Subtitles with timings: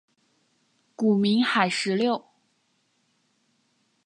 [0.95, 2.25] 古名海石榴。